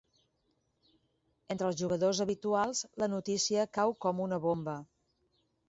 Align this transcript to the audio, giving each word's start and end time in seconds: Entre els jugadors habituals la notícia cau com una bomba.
Entre 1.55 1.67
els 1.73 1.77
jugadors 1.83 2.23
habituals 2.25 2.83
la 3.03 3.11
notícia 3.13 3.69
cau 3.79 3.97
com 4.07 4.25
una 4.29 4.43
bomba. 4.51 4.77